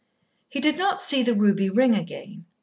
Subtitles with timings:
[0.49, 2.45] He did not see the ruby ring again.